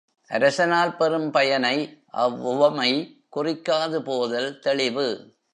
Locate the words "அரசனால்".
0.29-0.97